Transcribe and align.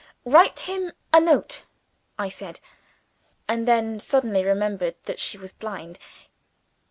"Write 0.25 0.61
him 0.61 0.93
a 1.13 1.21
note," 1.21 1.61
I 2.17 2.27
said 2.27 2.59
and 3.47 3.67
then 3.67 3.99
suddenly 3.99 4.43
remembered 4.43 4.95
that 5.03 5.19
she 5.19 5.37
was 5.37 5.51
blind. 5.51 5.99